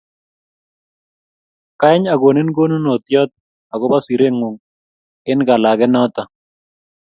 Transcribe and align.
kany 1.79 2.03
akonin 2.13 2.49
kakononutiot 2.51 3.29
akobo 3.73 3.97
siret 4.05 4.33
ng'ung' 4.35 4.63
eng 5.29 5.41
kalang'et 5.47 5.91
noto 5.93 6.23